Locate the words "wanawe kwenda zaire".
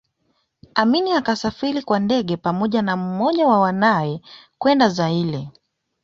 3.59-5.47